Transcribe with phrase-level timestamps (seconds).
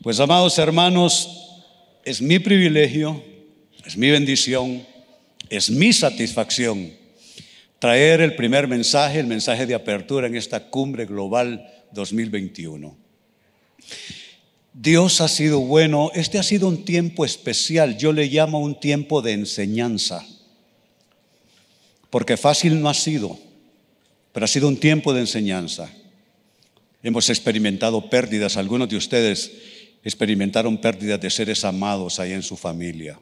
[0.00, 1.28] Pues amados hermanos,
[2.04, 3.22] es mi privilegio,
[3.84, 4.86] es mi bendición,
[5.50, 6.92] es mi satisfacción
[7.78, 12.96] traer el primer mensaje, el mensaje de apertura en esta cumbre global 2021.
[14.72, 19.20] Dios ha sido bueno, este ha sido un tiempo especial, yo le llamo un tiempo
[19.20, 20.24] de enseñanza,
[22.08, 23.38] porque fácil no ha sido,
[24.32, 25.90] pero ha sido un tiempo de enseñanza.
[27.02, 29.50] Hemos experimentado pérdidas, algunos de ustedes
[30.04, 33.18] experimentaron pérdidas de seres amados ahí en su familia.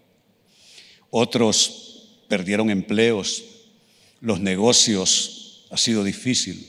[1.11, 3.45] Otros perdieron empleos,
[4.21, 6.67] los negocios, ha sido difícil.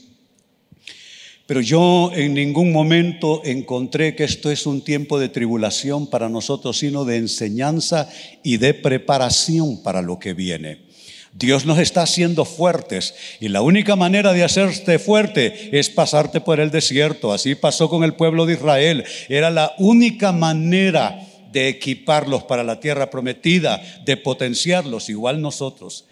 [1.48, 6.78] Pero yo en ningún momento encontré que esto es un tiempo de tribulación para nosotros,
[6.78, 8.10] sino de enseñanza
[8.42, 10.91] y de preparación para lo que viene.
[11.34, 16.60] Dios nos está haciendo fuertes y la única manera de hacerte fuerte es pasarte por
[16.60, 17.32] el desierto.
[17.32, 19.06] Así pasó con el pueblo de Israel.
[19.30, 21.20] Era la única manera
[21.52, 26.06] de equiparlos para la tierra prometida, de potenciarlos, igual nosotros.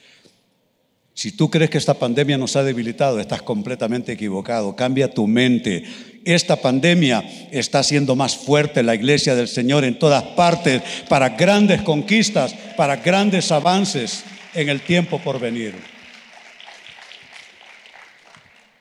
[1.14, 4.74] Si tú crees que esta pandemia nos ha debilitado, estás completamente equivocado.
[4.78, 5.84] Cambia tu mente.
[6.24, 11.82] Esta pandemia está haciendo más fuerte la iglesia del Señor en todas partes para grandes
[11.82, 15.76] conquistas, para grandes avances en el tiempo por venir.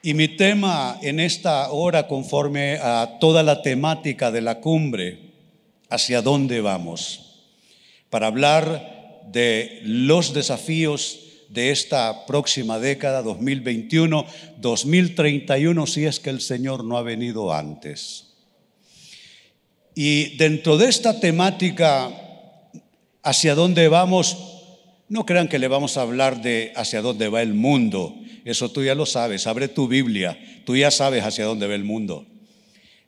[0.03, 5.19] Y mi tema en esta hora, conforme a toda la temática de la cumbre,
[5.91, 7.43] hacia dónde vamos,
[8.09, 14.25] para hablar de los desafíos de esta próxima década, 2021,
[14.59, 18.35] 2031, si es que el Señor no ha venido antes.
[19.95, 22.11] Y dentro de esta temática,
[23.23, 24.58] hacia dónde vamos,
[25.09, 28.15] no crean que le vamos a hablar de hacia dónde va el mundo.
[28.45, 29.47] Eso tú ya lo sabes.
[29.47, 30.39] Abre tu Biblia.
[30.65, 32.27] Tú ya sabes hacia dónde va el mundo.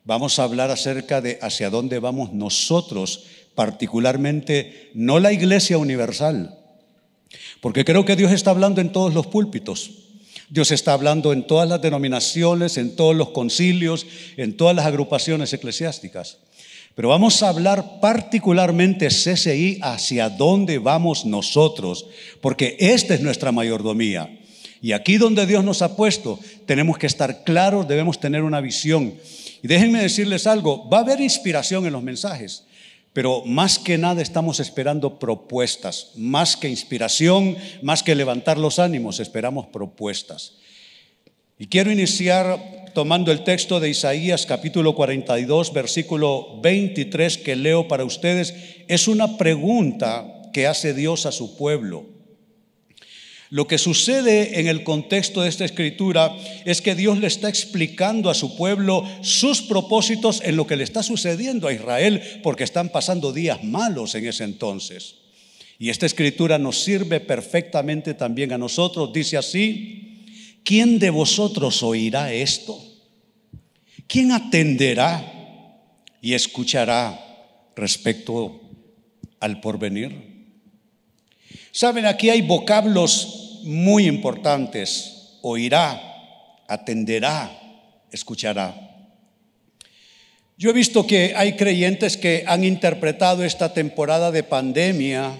[0.03, 6.57] Vamos a hablar acerca de hacia dónde vamos nosotros, particularmente no la iglesia universal.
[7.61, 9.91] Porque creo que Dios está hablando en todos los púlpitos.
[10.49, 14.05] Dios está hablando en todas las denominaciones, en todos los concilios,
[14.37, 16.39] en todas las agrupaciones eclesiásticas.
[16.95, 22.05] Pero vamos a hablar particularmente CCI hacia dónde vamos nosotros,
[22.41, 24.37] porque esta es nuestra mayordomía.
[24.81, 29.13] Y aquí donde Dios nos ha puesto, tenemos que estar claros, debemos tener una visión.
[29.61, 32.65] Y déjenme decirles algo, va a haber inspiración en los mensajes,
[33.13, 39.19] pero más que nada estamos esperando propuestas, más que inspiración, más que levantar los ánimos,
[39.19, 40.53] esperamos propuestas.
[41.59, 48.05] Y quiero iniciar tomando el texto de Isaías capítulo 42, versículo 23 que leo para
[48.05, 48.53] ustedes,
[48.87, 52.05] es una pregunta que hace Dios a su pueblo.
[53.49, 58.29] Lo que sucede en el contexto de esta escritura es que Dios le está explicando
[58.29, 62.89] a su pueblo sus propósitos en lo que le está sucediendo a Israel, porque están
[62.89, 65.15] pasando días malos en ese entonces.
[65.79, 69.11] Y esta escritura nos sirve perfectamente también a nosotros.
[69.11, 70.10] Dice así,
[70.63, 72.77] ¿quién de vosotros oirá esto?
[74.07, 75.23] ¿Quién atenderá
[76.21, 77.17] y escuchará
[77.75, 78.61] respecto
[79.39, 80.31] al porvenir?
[81.71, 85.37] Saben, aquí hay vocablos muy importantes.
[85.41, 86.01] Oirá,
[86.67, 87.51] atenderá,
[88.11, 88.75] escuchará.
[90.57, 95.31] Yo he visto que hay creyentes que han interpretado esta temporada de pandemia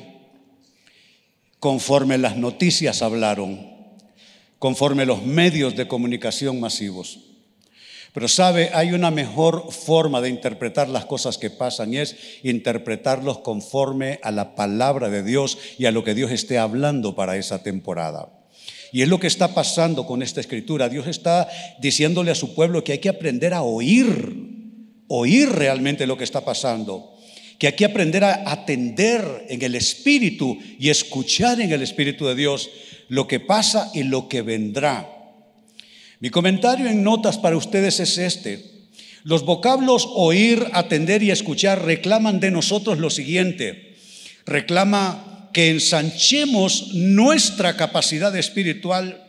[1.60, 3.71] conforme las noticias hablaron
[4.62, 7.18] conforme los medios de comunicación masivos.
[8.14, 13.40] Pero sabe, hay una mejor forma de interpretar las cosas que pasan y es interpretarlos
[13.40, 17.64] conforme a la palabra de Dios y a lo que Dios esté hablando para esa
[17.64, 18.30] temporada.
[18.92, 20.90] Y es lo que está pasando con esta escritura.
[20.90, 21.50] Dios está
[21.80, 24.36] diciéndole a su pueblo que hay que aprender a oír,
[25.08, 27.16] oír realmente lo que está pasando,
[27.62, 32.34] que hay que aprender a atender en el Espíritu y escuchar en el Espíritu de
[32.34, 32.72] Dios
[33.08, 35.08] lo que pasa y lo que vendrá.
[36.20, 38.66] Mi comentario en notas para ustedes es este.
[39.24, 43.94] Los vocablos oír, atender y escuchar reclaman de nosotros lo siguiente.
[44.48, 49.24] Reclama que ensanchemos nuestra capacidad espiritual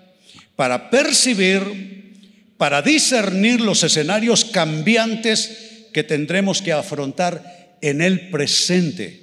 [0.57, 2.15] para percibir,
[2.57, 9.21] para discernir los escenarios cambiantes que tendremos que afrontar en el presente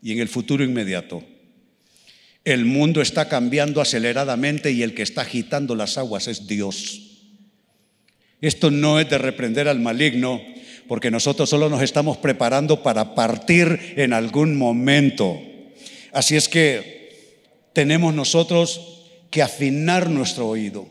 [0.00, 1.22] y en el futuro inmediato.
[2.44, 7.02] El mundo está cambiando aceleradamente y el que está agitando las aguas es Dios.
[8.40, 10.40] Esto no es de reprender al maligno,
[10.86, 15.40] porque nosotros solo nos estamos preparando para partir en algún momento.
[16.12, 17.10] Así es que
[17.72, 20.88] tenemos nosotros que afinar nuestro oído,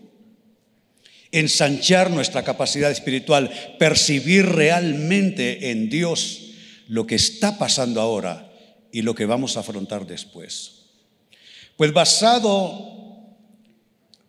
[1.32, 6.45] ensanchar nuestra capacidad espiritual, percibir realmente en Dios
[6.88, 8.52] lo que está pasando ahora
[8.92, 10.72] y lo que vamos a afrontar después.
[11.78, 12.94] Pues basado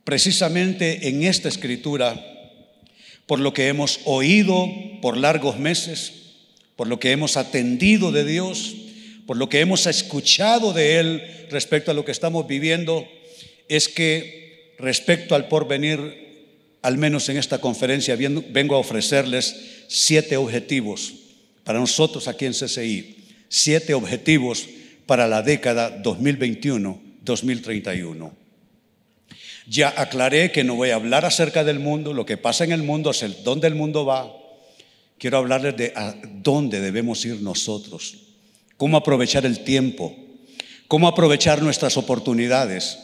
[0.04, 2.20] precisamente en esta escritura,
[3.26, 4.68] por lo que hemos oído
[5.02, 6.12] por largos meses,
[6.76, 8.74] por lo que hemos atendido de Dios,
[9.26, 13.06] por lo que hemos escuchado de Él respecto a lo que estamos viviendo,
[13.68, 19.56] es que respecto al porvenir, al menos en esta conferencia, vengo a ofrecerles
[19.88, 21.25] siete objetivos
[21.66, 23.16] para nosotros aquí en CCI,
[23.48, 24.68] siete objetivos
[25.04, 28.30] para la década 2021-2031.
[29.66, 32.84] Ya aclaré que no voy a hablar acerca del mundo, lo que pasa en el
[32.84, 33.10] mundo,
[33.42, 34.32] dónde el mundo va.
[35.18, 38.18] Quiero hablarles de a dónde debemos ir nosotros,
[38.76, 40.14] cómo aprovechar el tiempo,
[40.86, 42.96] cómo aprovechar nuestras oportunidades.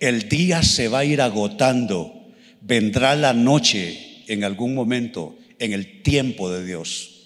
[0.00, 2.12] El día se va a ir agotando,
[2.60, 7.19] vendrá la noche en algún momento, en el tiempo de Dios.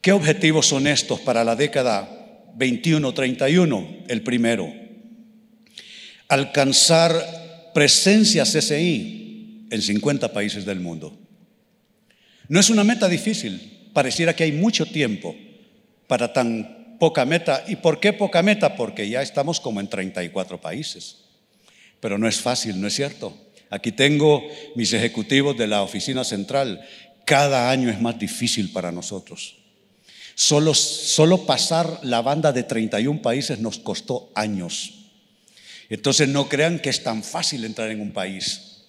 [0.00, 2.08] ¿Qué objetivos son estos para la década
[2.56, 4.04] 21-31?
[4.08, 4.72] El primero,
[6.28, 11.18] alcanzar presencia CCI en 50 países del mundo.
[12.48, 15.36] No es una meta difícil, pareciera que hay mucho tiempo
[16.06, 17.64] para tan poca meta.
[17.68, 18.76] ¿Y por qué poca meta?
[18.76, 21.24] Porque ya estamos como en 34 países.
[22.00, 23.36] Pero no es fácil, ¿no es cierto?
[23.68, 24.42] Aquí tengo
[24.74, 26.80] mis ejecutivos de la oficina central.
[27.26, 29.59] Cada año es más difícil para nosotros.
[30.42, 34.94] Solo, pasar la banda de 31 países nos costó años.
[35.90, 38.86] Entonces no crean que es tan fácil entrar en un país.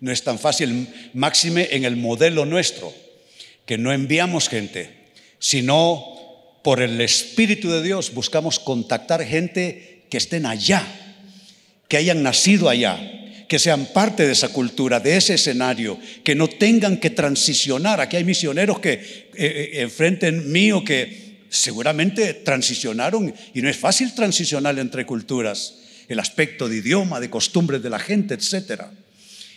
[0.00, 2.94] No es tan fácil, máxime en el modelo nuestro,
[3.66, 6.02] que no enviamos gente, sino
[6.64, 10.82] por el Espíritu de Dios buscamos contactar gente que estén allá,
[11.88, 12.98] que hayan nacido allá,
[13.48, 18.00] que sean parte de esa cultura, de ese escenario, que no tengan que transicionar.
[18.00, 24.14] Aquí hay misioneros que eh, eh, enfrenten mío que seguramente transicionaron y no es fácil
[24.14, 25.74] transicionar entre culturas,
[26.08, 28.82] el aspecto de idioma, de costumbres de la gente, etc.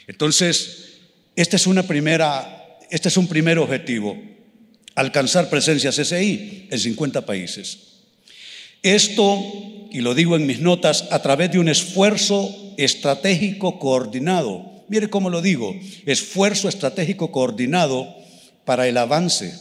[0.08, 0.90] Entonces,
[1.36, 4.22] este es, una primera, este es un primer objetivo,
[4.96, 7.78] alcanzar presencia CCI en 50 países.
[8.82, 14.84] Esto, y lo digo en mis notas, a través de un esfuerzo estratégico coordinado.
[14.88, 15.76] Mire cómo lo digo,
[16.06, 18.16] esfuerzo estratégico coordinado
[18.66, 19.54] para el avance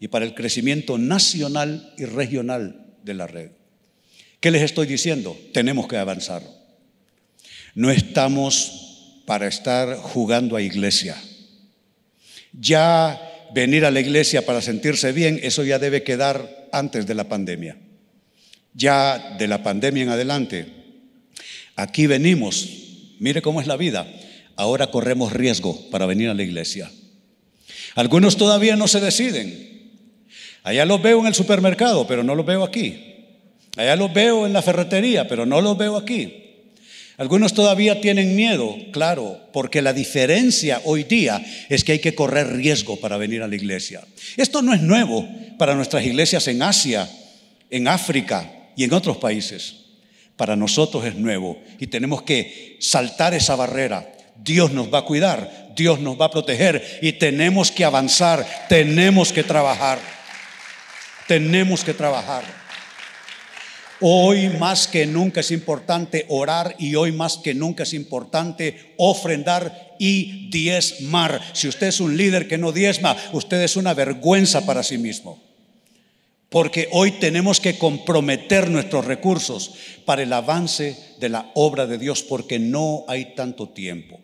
[0.00, 3.50] y para el crecimiento nacional y regional de la red.
[4.40, 5.36] ¿Qué les estoy diciendo?
[5.52, 6.42] Tenemos que avanzar.
[7.74, 11.16] No estamos para estar jugando a iglesia.
[12.52, 13.20] Ya
[13.54, 17.76] venir a la iglesia para sentirse bien, eso ya debe quedar antes de la pandemia.
[18.76, 20.76] Ya de la pandemia en adelante,
[21.76, 22.68] Aquí venimos,
[23.18, 24.06] mire cómo es la vida.
[24.56, 26.90] Ahora corremos riesgo para venir a la iglesia.
[27.94, 29.92] Algunos todavía no se deciden.
[30.62, 32.98] Allá los veo en el supermercado, pero no los veo aquí.
[33.76, 36.44] Allá los veo en la ferretería, pero no los veo aquí.
[37.18, 42.56] Algunos todavía tienen miedo, claro, porque la diferencia hoy día es que hay que correr
[42.56, 44.02] riesgo para venir a la iglesia.
[44.36, 47.08] Esto no es nuevo para nuestras iglesias en Asia,
[47.70, 49.86] en África y en otros países
[50.36, 54.12] para nosotros es nuevo y tenemos que saltar esa barrera.
[54.36, 59.32] Dios nos va a cuidar, Dios nos va a proteger y tenemos que avanzar, tenemos
[59.32, 59.98] que trabajar,
[61.26, 62.44] tenemos que trabajar.
[64.02, 69.94] Hoy más que nunca es importante orar y hoy más que nunca es importante ofrendar
[69.98, 71.40] y diezmar.
[71.54, 75.45] Si usted es un líder que no diezma, usted es una vergüenza para sí mismo
[76.48, 79.74] porque hoy tenemos que comprometer nuestros recursos
[80.04, 84.20] para el avance de la obra de Dios, porque no hay tanto tiempo.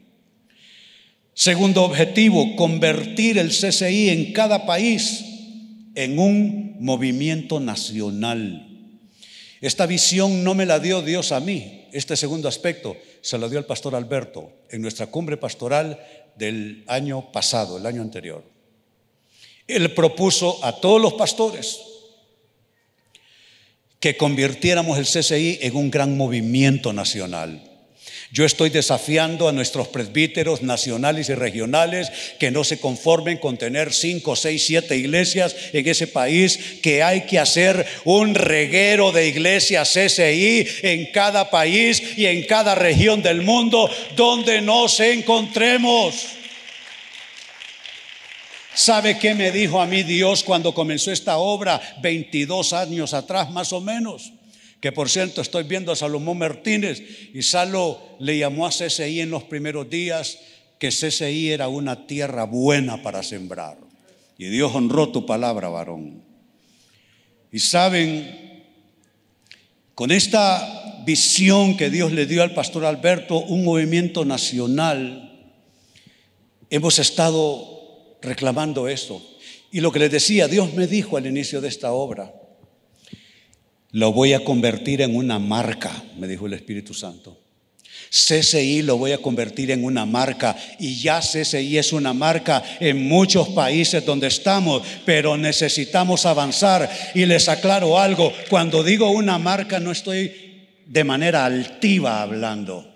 [1.35, 5.25] Segundo objetivo, convertir el CCI en cada país
[5.95, 8.69] en un movimiento nacional.
[9.61, 13.59] Esta visión no me la dio Dios a mí, este segundo aspecto se lo dio
[13.59, 16.01] el pastor Alberto en nuestra cumbre pastoral
[16.37, 18.43] del año pasado, el año anterior.
[19.67, 21.79] Él propuso a todos los pastores,
[24.03, 27.63] que convirtiéramos el CCI en un gran movimiento nacional.
[28.33, 33.93] Yo estoy desafiando a nuestros presbíteros nacionales y regionales que no se conformen con tener
[33.93, 39.93] cinco, seis, siete iglesias en ese país, que hay que hacer un reguero de iglesias
[39.93, 46.42] CCI en cada país y en cada región del mundo donde nos encontremos.
[48.75, 53.73] ¿Sabe qué me dijo a mí Dios cuando comenzó esta obra 22 años atrás más
[53.73, 54.33] o menos?
[54.81, 57.03] Que por cierto estoy viendo a Salomón Martínez
[57.35, 60.39] y Salo le llamó a CCI en los primeros días
[60.79, 63.79] que CCI era una tierra buena para sembrar.
[64.39, 66.23] Y Dios honró tu palabra, varón.
[67.53, 68.65] Y saben,
[69.95, 75.53] con esta visión que Dios le dio al pastor Alberto, un movimiento nacional,
[76.71, 77.72] hemos estado
[78.23, 79.21] reclamando esto.
[79.71, 82.33] Y lo que les decía, Dios me dijo al inicio de esta obra,
[83.91, 87.39] lo voy a convertir en una marca, me dijo el Espíritu Santo.
[88.11, 93.09] CCI lo voy a convertir en una marca y ya CCI es una marca en
[93.09, 96.91] muchos países donde estamos, pero necesitamos avanzar.
[97.15, 100.31] Y les aclaro algo, cuando digo una marca no estoy
[100.87, 102.87] de manera altiva hablando,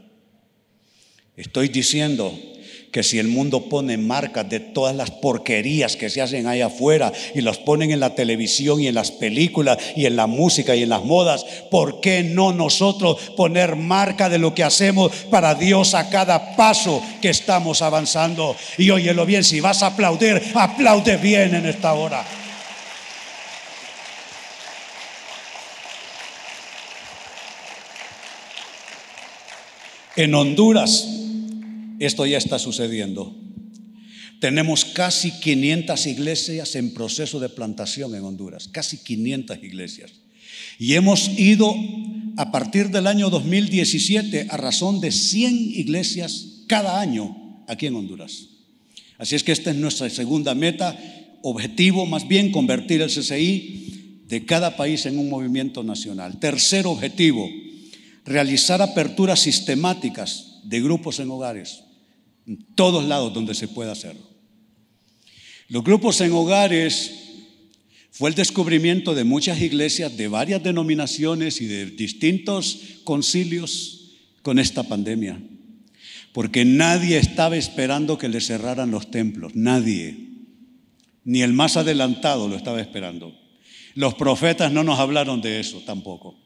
[1.35, 2.39] estoy diciendo
[2.97, 7.13] que si el mundo pone marcas de todas las porquerías que se hacen ahí afuera
[7.35, 10.83] y las ponen en la televisión y en las películas y en la música y
[10.83, 15.93] en las modas, ¿por qué no nosotros poner marca de lo que hacemos para Dios
[15.93, 18.57] a cada paso que estamos avanzando?
[18.79, 22.25] Y óyelo bien, si vas a aplaudir, aplaude bien en esta hora.
[30.17, 31.16] En Honduras
[31.99, 33.35] esto ya está sucediendo.
[34.41, 40.13] Tenemos casi 500 iglesias en proceso de plantación en Honduras, casi 500 iglesias.
[40.79, 41.75] Y hemos ido
[42.37, 48.49] a partir del año 2017 a razón de 100 iglesias cada año aquí en Honduras.
[49.17, 50.99] Así es que esta es nuestra segunda meta,
[51.43, 56.39] objetivo más bien convertir el CCI de cada país en un movimiento nacional.
[56.39, 57.49] Tercer objetivo,
[58.27, 61.86] realizar aperturas sistemáticas de grupos en hogares
[62.47, 64.23] en todos lados donde se pueda hacerlo.
[65.69, 67.13] Los grupos en hogares
[68.13, 74.85] fue el descubrimiento de muchas iglesias de varias denominaciones y de distintos concilios con esta
[74.85, 75.41] pandemia,
[76.33, 80.17] porque nadie estaba esperando que le cerraran los templos, nadie,
[81.25, 83.37] ni el más adelantado lo estaba esperando.
[83.95, 86.39] Los profetas no nos hablaron de eso tampoco.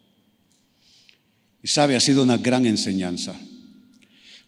[1.63, 3.39] Y sabe, ha sido una gran enseñanza.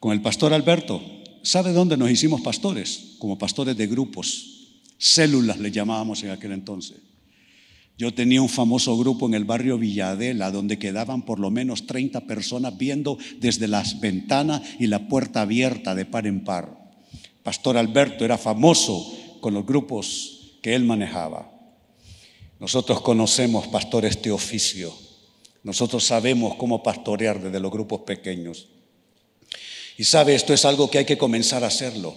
[0.01, 3.17] Con el pastor Alberto ¿Sabe dónde nos hicimos pastores?
[3.19, 4.71] Como pastores de grupos.
[4.99, 6.99] Células le llamábamos en aquel entonces.
[7.99, 12.23] Yo tenía un famoso grupo en el barrio Villadela donde quedaban por lo menos 30
[12.23, 16.93] personas viendo desde las ventanas y la puerta abierta de par en par.
[17.43, 21.51] Pastor Alberto era famoso con los grupos que él manejaba.
[22.61, 24.95] Nosotros conocemos, pastor, este oficio.
[25.65, 28.69] Nosotros sabemos cómo pastorear desde los grupos pequeños.
[29.99, 32.15] Y sabe, esto es algo que hay que comenzar a hacerlo.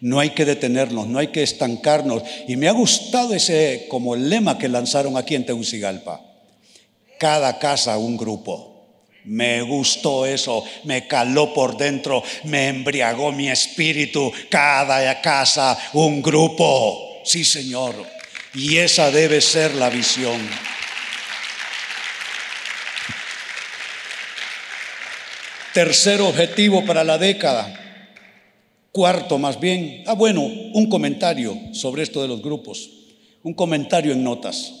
[0.00, 2.22] No hay que detenernos, no hay que estancarnos.
[2.46, 6.20] Y me ha gustado ese como lema que lanzaron aquí en Tegucigalpa.
[7.18, 8.76] Cada casa un grupo.
[9.24, 14.32] Me gustó eso, me caló por dentro, me embriagó mi espíritu.
[14.48, 17.20] Cada casa un grupo.
[17.24, 17.94] Sí, Señor.
[18.54, 20.40] Y esa debe ser la visión.
[25.78, 27.72] Tercer objetivo para la década.
[28.90, 30.02] Cuarto, más bien.
[30.08, 32.90] Ah, bueno, un comentario sobre esto de los grupos.
[33.44, 34.72] Un comentario en notas.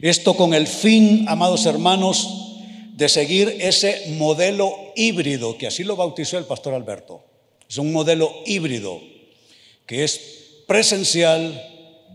[0.00, 2.56] Esto con el fin, amados hermanos,
[2.96, 7.22] de seguir ese modelo híbrido, que así lo bautizó el pastor Alberto.
[7.70, 9.00] Es un modelo híbrido,
[9.86, 10.20] que es
[10.66, 11.62] presencial,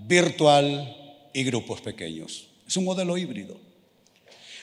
[0.08, 2.48] virtual y grupos pequeños.
[2.68, 3.67] Es un modelo híbrido.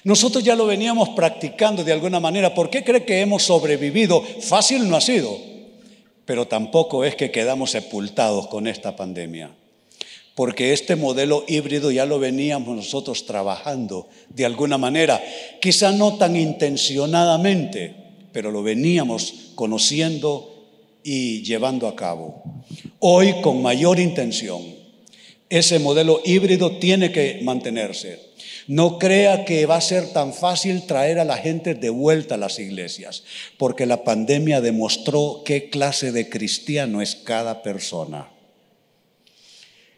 [0.04, 2.54] Nosotros ya lo veníamos practicando de alguna manera.
[2.54, 4.22] ¿Por qué cree que hemos sobrevivido?
[4.22, 5.36] Fácil no ha sido,
[6.26, 9.50] pero tampoco es que quedamos sepultados con esta pandemia.
[10.34, 15.22] Porque este modelo híbrido ya lo veníamos nosotros trabajando de alguna manera,
[15.60, 17.94] quizá no tan intencionadamente,
[18.32, 20.66] pero lo veníamos conociendo
[21.02, 22.42] y llevando a cabo.
[22.98, 24.62] Hoy con mayor intención,
[25.48, 28.33] ese modelo híbrido tiene que mantenerse.
[28.66, 32.38] No crea que va a ser tan fácil traer a la gente de vuelta a
[32.38, 33.24] las iglesias,
[33.58, 38.30] porque la pandemia demostró qué clase de cristiano es cada persona.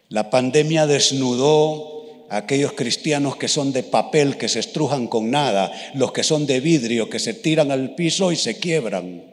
[0.09, 5.71] La pandemia desnudó a aquellos cristianos que son de papel, que se estrujan con nada,
[5.93, 9.23] los que son de vidrio, que se tiran al piso y se quiebran.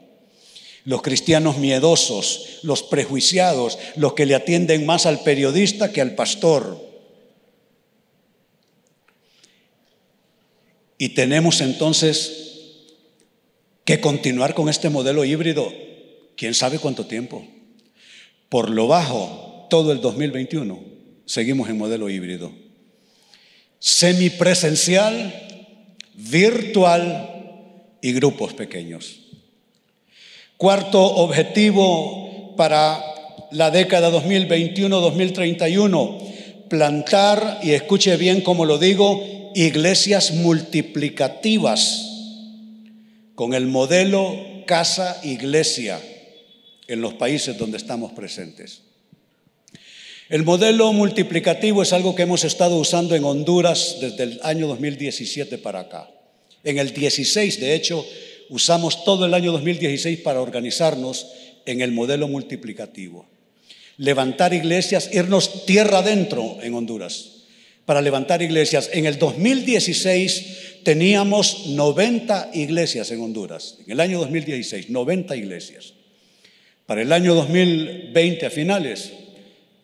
[0.85, 6.84] Los cristianos miedosos, los prejuiciados, los que le atienden más al periodista que al pastor
[10.97, 12.31] Y tenemos entonces
[13.83, 15.71] que continuar con este modelo híbrido,
[16.35, 17.45] quién sabe cuánto tiempo.
[18.49, 20.79] Por lo bajo, todo el 2021
[21.25, 22.51] seguimos en modelo híbrido.
[23.79, 25.33] Semipresencial,
[26.13, 29.19] virtual y grupos pequeños.
[30.57, 33.03] Cuarto objetivo para
[33.51, 42.11] la década 2021-2031, plantar, y escuche bien como lo digo, iglesias multiplicativas
[43.35, 45.99] con el modelo casa-iglesia
[46.87, 48.81] en los países donde estamos presentes.
[50.27, 55.57] El modelo multiplicativo es algo que hemos estado usando en Honduras desde el año 2017
[55.59, 56.09] para acá.
[56.65, 58.05] En el 16, de hecho,
[58.49, 61.27] usamos todo el año 2016 para organizarnos
[61.65, 63.25] en el modelo multiplicativo.
[63.97, 67.34] Levantar iglesias, irnos tierra adentro en Honduras
[67.85, 68.89] para levantar iglesias.
[68.93, 73.77] En el 2016 teníamos 90 iglesias en Honduras.
[73.85, 75.93] En el año 2016, 90 iglesias.
[76.85, 79.11] Para el año 2020, a finales,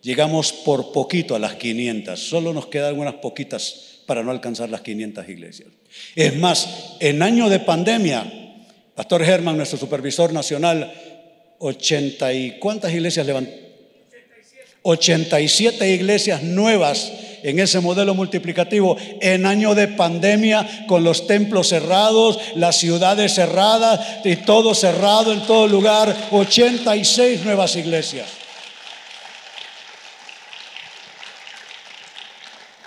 [0.01, 2.19] llegamos por poquito a las 500.
[2.19, 5.69] Solo nos quedan unas poquitas para no alcanzar las 500 iglesias.
[6.15, 8.41] Es más, en año de pandemia,
[8.95, 10.91] Pastor Germán, nuestro supervisor nacional,
[11.59, 13.51] 80 y ¿cuántas iglesias levantó?
[14.83, 17.11] 87 iglesias nuevas
[17.43, 23.99] en ese modelo multiplicativo en año de pandemia con los templos cerrados, las ciudades cerradas
[24.23, 28.27] y todo cerrado en todo lugar, 86 nuevas iglesias.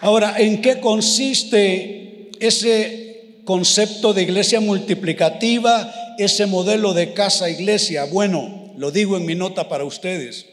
[0.01, 8.05] Ahora, ¿en qué consiste ese concepto de iglesia multiplicativa, ese modelo de casa iglesia?
[8.05, 10.45] Bueno, lo digo en mi nota para ustedes.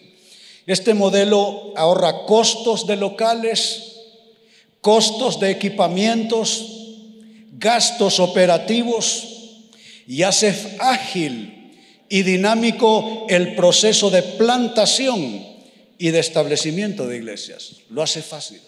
[0.67, 3.90] Este modelo ahorra costos de locales,
[4.81, 6.67] costos de equipamientos,
[7.53, 9.27] gastos operativos
[10.07, 11.71] y hace ágil
[12.09, 15.45] y dinámico el proceso de plantación
[15.97, 17.77] y de establecimiento de iglesias.
[17.89, 18.59] Lo hace fácil.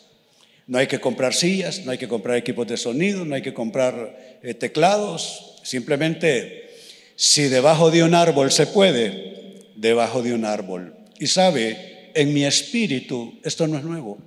[0.67, 3.53] No hay que comprar sillas, no hay que comprar equipos de sonido, no hay que
[3.53, 5.55] comprar eh, teclados.
[5.63, 6.69] Simplemente,
[7.15, 10.95] si debajo de un árbol se puede, debajo de un árbol.
[11.19, 14.19] Y sabe, en mi espíritu, esto no es nuevo.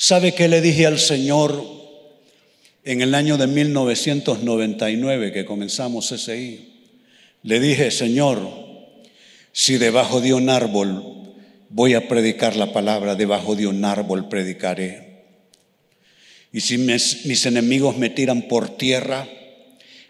[0.00, 1.60] ¿Sabe qué le dije al Señor
[2.84, 6.72] en el año de 1999 que comenzamos SI?
[7.42, 8.38] Le dije, Señor,
[9.50, 11.02] si debajo de un árbol
[11.70, 15.24] voy a predicar la palabra, debajo de un árbol predicaré.
[16.52, 19.26] Y si mis, enemigos me tiran por tierra,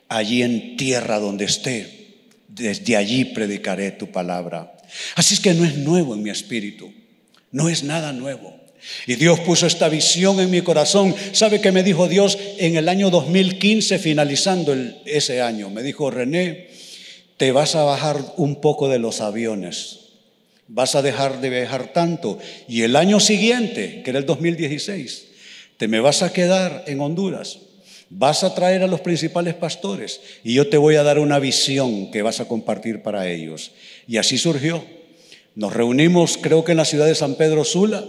[0.09, 4.77] allí en tierra donde esté, desde allí predicaré tu palabra.
[5.15, 6.93] Así es que no es nuevo en mi espíritu,
[7.53, 8.58] no es nada nuevo.
[9.07, 11.15] Y Dios puso esta visión en mi corazón.
[11.33, 15.71] ¿Sabe qué me dijo Dios en el año 2015, finalizando ese año?
[15.71, 16.69] Me dijo, René,
[17.37, 20.09] te vas a bajar un poco de los aviones
[20.69, 22.39] vas a dejar de viajar tanto.
[22.69, 25.27] Y el año siguiente, que era el 2016,
[25.77, 27.59] te me vas a quedar en Honduras.
[28.11, 32.11] Vas a traer a los principales pastores y yo te voy a dar una visión
[32.11, 33.73] que vas a compartir para ellos.
[34.07, 34.85] Y así surgió.
[35.55, 38.05] Nos reunimos, creo que en la ciudad de San Pedro Sula,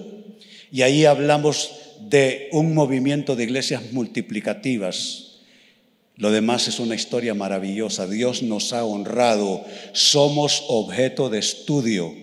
[0.71, 5.25] y ahí hablamos de un movimiento de iglesias multiplicativas.
[6.15, 8.07] Lo demás es una historia maravillosa.
[8.07, 9.63] Dios nos ha honrado.
[9.93, 12.13] Somos objeto de estudio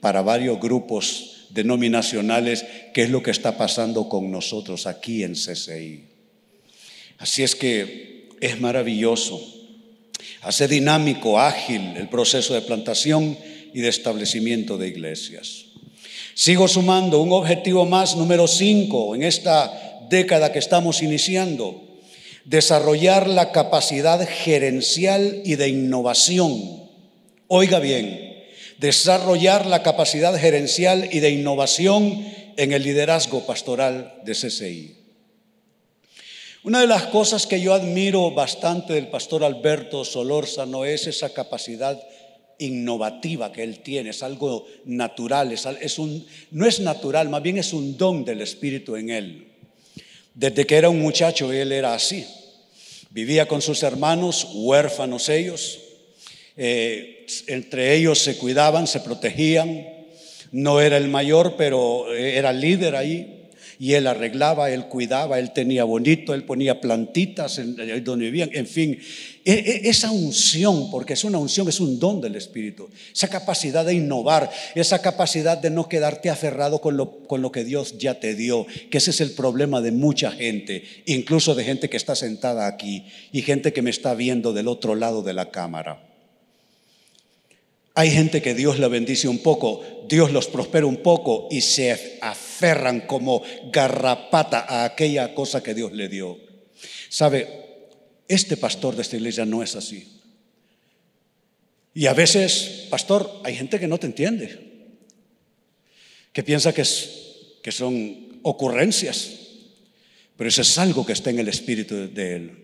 [0.00, 6.04] para varios grupos denominacionales qué es lo que está pasando con nosotros aquí en CCI.
[7.18, 9.40] Así es que es maravilloso.
[10.42, 13.38] Hace dinámico, ágil el proceso de plantación
[13.72, 15.63] y de establecimiento de iglesias.
[16.34, 19.72] Sigo sumando un objetivo más, número cinco, en esta
[20.10, 21.80] década que estamos iniciando.
[22.44, 26.82] Desarrollar la capacidad gerencial y de innovación.
[27.46, 28.34] Oiga bien,
[28.78, 34.96] desarrollar la capacidad gerencial y de innovación en el liderazgo pastoral de CCI.
[36.64, 42.00] Una de las cosas que yo admiro bastante del pastor Alberto Solórzano es esa capacidad
[42.58, 47.72] innovativa que él tiene, es algo natural, es, un, no es natural, más bien es
[47.72, 49.48] un don del Espíritu en él.
[50.34, 52.26] Desde que era un muchacho él era así.
[53.10, 55.78] Vivía con sus hermanos, huérfanos ellos,
[56.56, 59.88] eh, entre ellos se cuidaban, se protegían.
[60.52, 63.43] No era el mayor, pero era líder ahí.
[63.78, 68.50] Y él arreglaba, él cuidaba, él tenía bonito, él ponía plantitas en, donde vivían.
[68.52, 68.98] En fin,
[69.44, 72.88] e, e, esa unción, porque es una unción, es un don del Espíritu.
[73.12, 77.64] Esa capacidad de innovar, esa capacidad de no quedarte aferrado con lo, con lo que
[77.64, 81.90] Dios ya te dio, que ese es el problema de mucha gente, incluso de gente
[81.90, 85.50] que está sentada aquí y gente que me está viendo del otro lado de la
[85.50, 86.13] cámara.
[87.96, 92.18] Hay gente que Dios la bendice un poco, Dios los prospera un poco y se
[92.20, 96.38] aferran como garrapata a aquella cosa que Dios le dio.
[97.08, 97.46] ¿Sabe?
[98.26, 100.20] Este pastor de esta iglesia no es así.
[101.94, 104.58] Y a veces, pastor, hay gente que no te entiende,
[106.32, 107.20] que piensa que es
[107.62, 109.30] que son ocurrencias,
[110.36, 112.63] pero eso es algo que está en el espíritu de Él.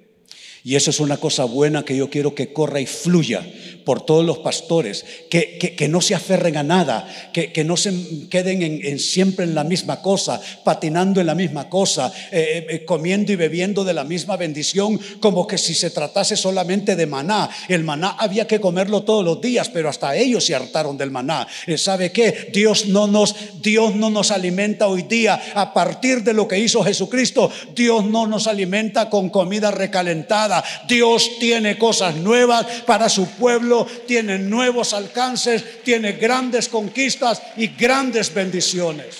[0.63, 3.47] Y eso es una cosa buena que yo quiero que corra y fluya
[3.85, 7.93] por todos los pastores, que, que, no se aferren a nada, que, que no se
[8.29, 13.33] queden en, siempre en la misma cosa, patinando en la misma cosa, eh, eh, comiendo
[13.33, 17.49] y bebiendo de la misma bendición, como que si se tratase solamente de maná.
[17.69, 21.49] El maná había que comerlo todos los días, pero hasta ellos se hartaron del maná.
[21.67, 22.51] Eh, ¿Sabe qué?
[22.53, 26.85] Dios no nos, Dios no nos alimenta hoy día a partir de lo que hizo
[26.85, 27.51] Jesucristo.
[27.75, 30.50] Dios no nos alimenta con comida recalentada
[30.89, 38.33] Dios tiene cosas nuevas para su pueblo, tiene nuevos alcances, tiene grandes conquistas y grandes
[38.33, 39.17] bendiciones.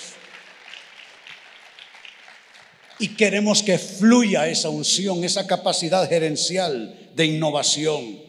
[2.99, 8.19] Y queremos que fluya esa unción, esa capacidad gerencial de innovación.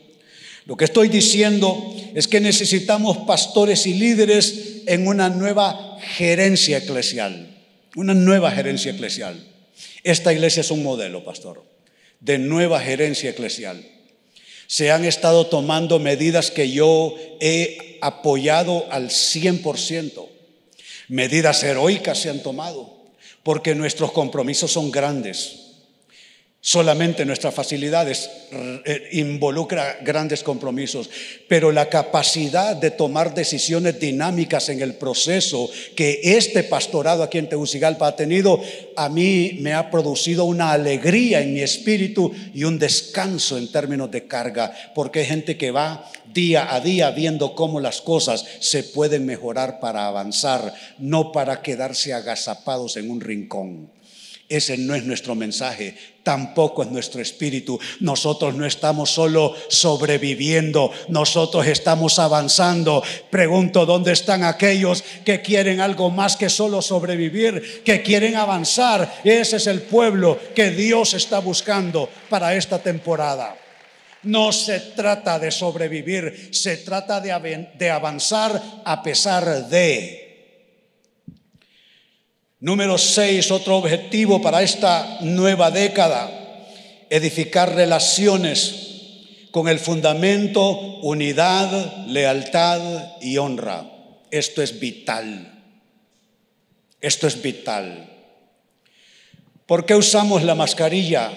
[0.64, 7.54] Lo que estoy diciendo es que necesitamos pastores y líderes en una nueva gerencia eclesial,
[7.96, 9.46] una nueva gerencia eclesial.
[10.04, 11.71] Esta iglesia es un modelo, pastor
[12.22, 13.84] de nueva gerencia eclesial.
[14.66, 20.28] Se han estado tomando medidas que yo he apoyado al 100%.
[21.08, 22.96] Medidas heroicas se han tomado,
[23.42, 25.71] porque nuestros compromisos son grandes.
[26.64, 31.10] Solamente nuestras facilidades eh, involucra grandes compromisos,
[31.48, 37.48] pero la capacidad de tomar decisiones dinámicas en el proceso que este pastorado aquí en
[37.48, 38.62] Tegucigalpa ha tenido,
[38.94, 44.12] a mí me ha producido una alegría en mi espíritu y un descanso en términos
[44.12, 48.84] de carga, porque hay gente que va día a día viendo cómo las cosas se
[48.84, 53.90] pueden mejorar para avanzar, no para quedarse agazapados en un rincón.
[54.52, 57.80] Ese no es nuestro mensaje, tampoco es nuestro espíritu.
[58.00, 63.02] Nosotros no estamos solo sobreviviendo, nosotros estamos avanzando.
[63.30, 69.20] Pregunto, ¿dónde están aquellos que quieren algo más que solo sobrevivir, que quieren avanzar?
[69.24, 73.56] Ese es el pueblo que Dios está buscando para esta temporada.
[74.24, 80.21] No se trata de sobrevivir, se trata de, avanzar a pesar de...
[82.62, 86.30] Número seis, otro objetivo para esta nueva década,
[87.10, 90.70] edificar relaciones con el fundamento
[91.00, 92.80] unidad, lealtad
[93.20, 93.90] y honra.
[94.30, 95.60] Esto es vital.
[97.00, 98.08] Esto es vital.
[99.66, 101.32] ¿Por qué usamos la mascarilla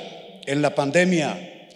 [0.45, 1.69] en la pandemia?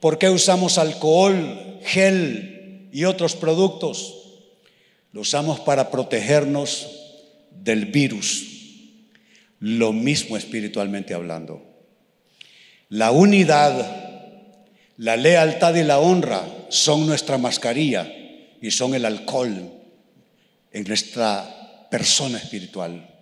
[0.00, 4.14] ¿Por qué usamos alcohol, gel y otros productos?
[5.12, 6.88] Lo usamos para protegernos
[7.52, 8.55] del virus
[9.60, 11.62] lo mismo espiritualmente hablando.
[12.88, 14.04] La unidad,
[14.96, 18.06] la lealtad y la honra son nuestra mascarilla
[18.60, 19.72] y son el alcohol
[20.72, 23.15] en nuestra persona espiritual.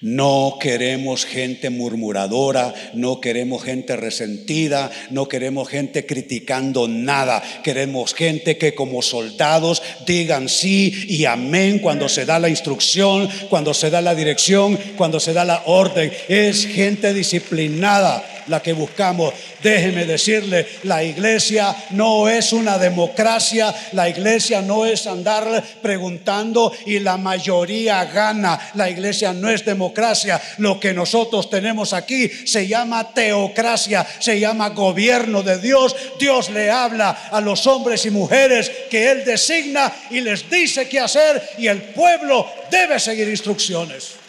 [0.00, 7.42] No queremos gente murmuradora, no queremos gente resentida, no queremos gente criticando nada.
[7.62, 13.74] Queremos gente que como soldados digan sí y amén cuando se da la instrucción, cuando
[13.74, 16.10] se da la dirección, cuando se da la orden.
[16.28, 19.32] Es gente disciplinada la que buscamos.
[19.62, 26.98] Déjeme decirle, la iglesia no es una democracia, la iglesia no es andar preguntando y
[27.00, 28.58] la mayoría gana.
[28.74, 30.40] La iglesia no es democracia.
[30.58, 35.94] Lo que nosotros tenemos aquí se llama teocracia, se llama gobierno de Dios.
[36.18, 41.00] Dios le habla a los hombres y mujeres que Él designa y les dice qué
[41.00, 44.19] hacer y el pueblo debe seguir instrucciones.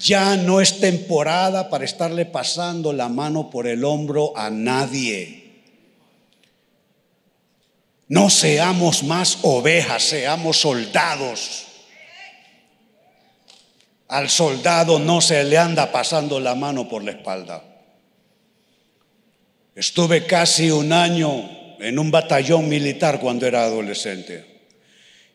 [0.00, 5.48] Ya no es temporada para estarle pasando la mano por el hombro a nadie.
[8.08, 11.64] No seamos más ovejas, seamos soldados.
[14.08, 17.62] Al soldado no se le anda pasando la mano por la espalda.
[19.74, 24.58] Estuve casi un año en un batallón militar cuando era adolescente.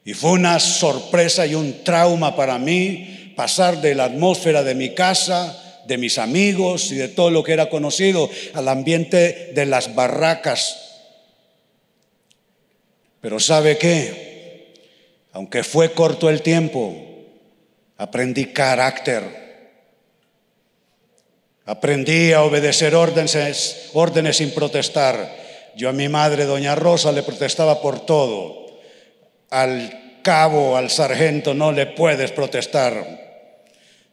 [0.04, 4.94] Y fue una sorpresa y un trauma para mí pasar de la atmósfera de mi
[4.94, 9.96] casa, de mis amigos y de todo lo que era conocido al ambiente de las
[9.96, 10.80] barracas.
[13.22, 14.74] Pero ¿sabe qué?
[15.32, 16.96] Aunque fue corto el tiempo,
[17.98, 19.44] aprendí carácter.
[21.66, 25.44] Aprendí a obedecer órdenes, órdenes sin protestar.
[25.76, 28.68] Yo a mi madre, doña Rosa, le protestaba por todo.
[29.50, 33.23] Al cabo, al sargento, no le puedes protestar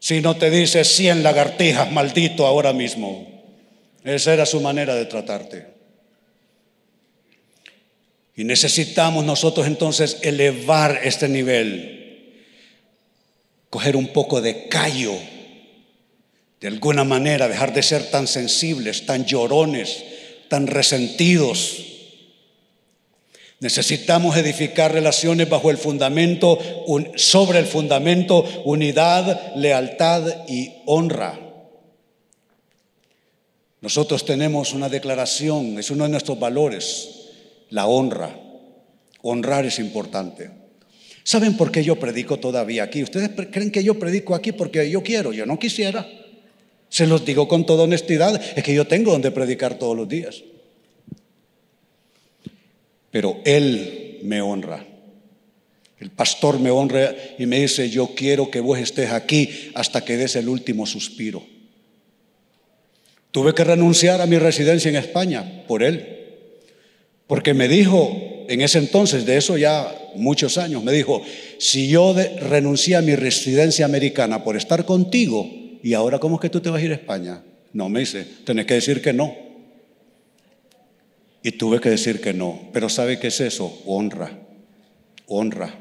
[0.01, 3.29] si no te dice cien lagartijas, maldito ahora mismo.
[4.03, 5.67] Esa era su manera de tratarte.
[8.35, 11.99] Y necesitamos nosotros entonces elevar este nivel.
[13.69, 15.15] coger un poco de callo,
[16.61, 20.03] de alguna manera dejar de ser tan sensibles, tan llorones,
[20.49, 21.90] tan resentidos.
[23.61, 26.59] Necesitamos edificar relaciones bajo el fundamento,
[27.17, 31.39] sobre el fundamento unidad, lealtad y honra.
[33.83, 37.29] Nosotros tenemos una declaración, es uno de nuestros valores,
[37.69, 38.35] la honra.
[39.23, 40.51] Honrar es importante.
[41.23, 43.03] ¿Saben por qué yo predico todavía aquí?
[43.03, 45.35] ¿Ustedes creen que yo predico aquí porque yo quiero?
[45.35, 46.09] Yo no quisiera.
[46.89, 50.43] Se los digo con toda honestidad, es que yo tengo donde predicar todos los días.
[53.11, 54.87] Pero Él me honra.
[55.99, 60.17] El pastor me honra y me dice, yo quiero que vos estés aquí hasta que
[60.17, 61.45] des el último suspiro.
[63.31, 66.17] Tuve que renunciar a mi residencia en España por Él.
[67.27, 71.23] Porque me dijo en ese entonces, de eso ya muchos años, me dijo,
[71.59, 75.49] si yo renuncié a mi residencia americana por estar contigo,
[75.83, 77.43] ¿y ahora cómo es que tú te vas a ir a España?
[77.73, 79.50] No, me dice, tenés que decir que no.
[81.43, 82.69] Y tuve que decir que no.
[82.73, 83.83] Pero ¿sabe qué es eso?
[83.87, 84.39] Honra.
[85.27, 85.75] Honra.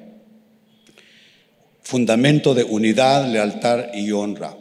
[1.81, 4.55] Fundamento de unidad, lealtad y honra.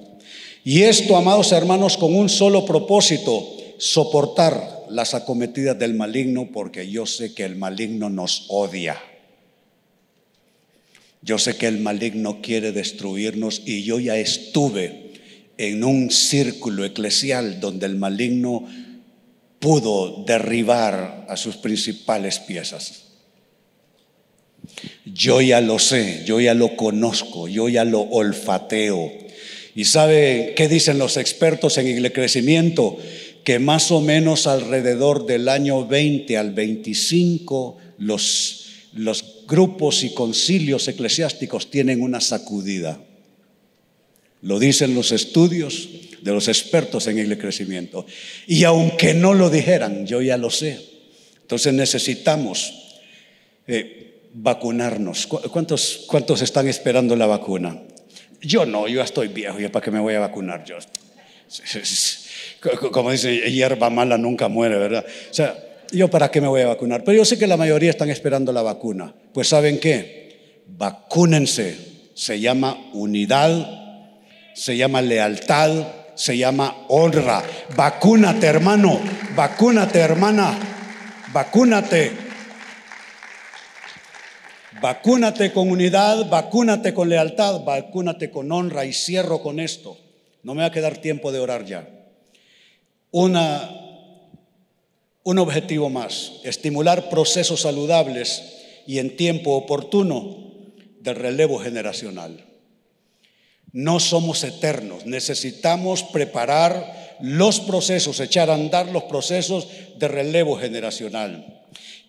[0.64, 7.06] Y esto, amados hermanos, con un solo propósito, soportar las acometidas del maligno, porque yo
[7.06, 8.96] sé que el maligno nos odia.
[11.22, 15.12] Yo sé que el maligno quiere destruirnos y yo ya estuve
[15.58, 18.66] en un círculo eclesial donde el maligno
[19.58, 23.04] pudo derribar a sus principales piezas.
[25.04, 29.10] Yo ya lo sé, yo ya lo conozco, yo ya lo olfateo.
[29.74, 32.96] ¿Y sabe qué dicen los expertos en el crecimiento?
[33.44, 40.88] Que más o menos alrededor del año 20 al 25 los, los grupos y concilios
[40.88, 43.00] eclesiásticos tienen una sacudida.
[44.42, 45.88] Lo dicen los estudios
[46.22, 48.07] de los expertos en el crecimiento.
[48.46, 50.78] Y aunque no lo dijeran, yo ya lo sé.
[51.42, 52.74] Entonces necesitamos
[53.66, 55.26] eh, vacunarnos.
[55.26, 57.83] ¿Cuántos, ¿Cuántos están esperando la vacuna?
[58.40, 60.76] Yo no, yo estoy viejo, ¿y para qué me voy a vacunar yo?
[62.92, 65.04] Como dice, hierba mala nunca muere, ¿verdad?
[65.31, 65.57] O sea,
[65.90, 67.04] yo para qué me voy a vacunar.
[67.04, 69.14] Pero yo sé que la mayoría están esperando la vacuna.
[69.33, 70.62] Pues ¿saben qué?
[70.66, 71.76] Vacúnense.
[72.14, 73.66] Se llama unidad,
[74.54, 75.87] se llama lealtad,
[76.18, 77.44] se llama honra.
[77.76, 79.00] Vacúnate, hermano.
[79.37, 80.59] Vacúnate, hermana.
[81.33, 82.11] Vacúnate.
[84.83, 88.85] Vacúnate con unidad, vacúnate con lealtad, vacúnate con honra.
[88.85, 89.96] Y cierro con esto.
[90.42, 91.88] No me va a quedar tiempo de orar ya.
[93.12, 93.70] Una,
[95.22, 98.42] un objetivo más, estimular procesos saludables
[98.88, 100.37] y en tiempo oportuno
[101.00, 102.47] del relevo generacional.
[103.72, 111.59] No somos eternos, necesitamos preparar los procesos, echar a andar los procesos de relevo generacional.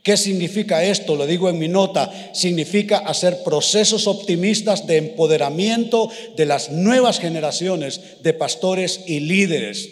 [0.03, 1.15] ¿Qué significa esto?
[1.15, 2.11] Lo digo en mi nota.
[2.33, 9.89] Significa hacer procesos optimistas de empoderamiento de las nuevas generaciones de pastores y líderes.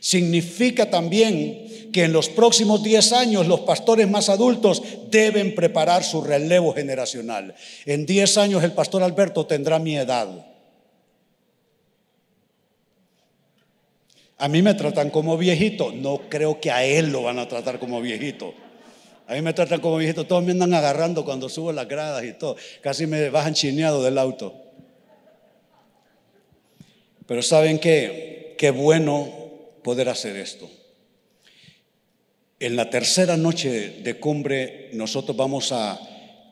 [0.00, 6.22] Significa también que en los próximos 10 años los pastores más adultos deben preparar su
[6.22, 7.54] relevo generacional.
[7.84, 10.55] En 10 años el pastor Alberto tendrá mi edad.
[14.38, 17.78] A mí me tratan como viejito, no creo que a él lo van a tratar
[17.78, 18.52] como viejito.
[19.26, 22.32] A mí me tratan como viejito, todos me andan agarrando cuando subo las gradas y
[22.34, 24.54] todo, casi me bajan chineado del auto.
[27.26, 28.54] Pero ¿saben qué?
[28.58, 29.32] Qué bueno
[29.82, 30.68] poder hacer esto.
[32.60, 35.98] En la tercera noche de cumbre nosotros vamos a,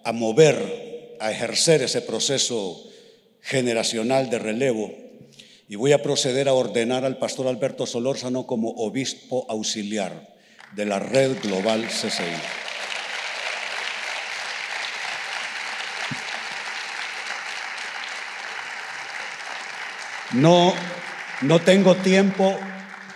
[0.02, 2.82] a mover, a ejercer ese proceso
[3.40, 5.03] generacional de relevo
[5.68, 10.34] y voy a proceder a ordenar al pastor Alberto Solórzano como obispo auxiliar
[10.76, 12.64] de la red global CCI.
[20.32, 20.74] No,
[21.42, 22.58] no tengo tiempo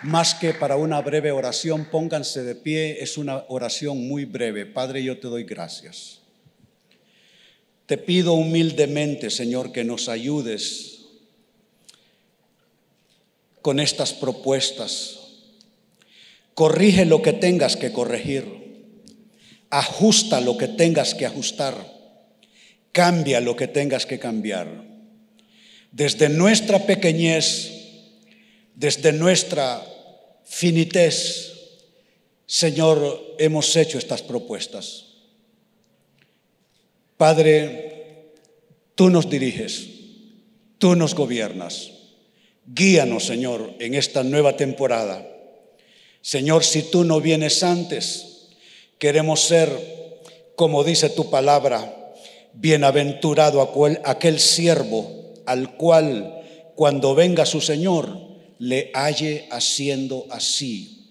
[0.03, 1.87] más que para una breve oración.
[1.91, 4.67] Pónganse de pie, es una oración muy breve.
[4.67, 6.21] Padre, yo te doy gracias.
[7.87, 10.98] Te pido humildemente, Señor, que nos ayudes
[13.63, 15.19] con estas propuestas.
[16.55, 18.45] Corrige lo que tengas que corregir.
[19.71, 21.75] Ajusta lo que tengas que ajustar.
[22.93, 24.85] Cambia lo que tengas que cambiar.
[25.93, 27.71] Desde nuestra pequeñez,
[28.75, 29.83] desde nuestra
[30.45, 31.53] finitez,
[32.47, 35.05] Señor, hemos hecho estas propuestas.
[37.17, 38.33] Padre,
[38.95, 39.87] tú nos diriges.
[40.79, 41.91] Tú nos gobiernas.
[42.71, 45.27] Guíanos, Señor, en esta nueva temporada.
[46.21, 48.49] Señor, si tú no vienes antes,
[48.99, 49.71] queremos ser,
[50.55, 52.13] como dice tu palabra,
[52.53, 56.43] bienaventurado aquel, aquel siervo al cual
[56.75, 58.19] cuando venga su Señor
[58.59, 61.07] le halle haciendo así.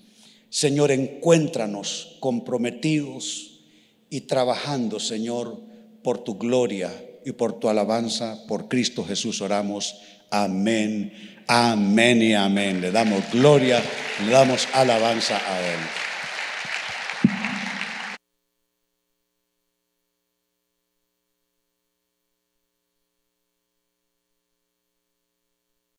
[0.49, 3.61] Señor, encuéntranos comprometidos
[4.11, 5.59] y trabajando, Señor,
[6.03, 6.93] por tu gloria
[7.25, 8.45] y por tu alabanza.
[8.47, 9.95] Por Cristo Jesús oramos.
[10.29, 12.81] Amén, amén y amén.
[12.81, 13.81] Le damos gloria,
[14.25, 16.06] le damos alabanza a Él.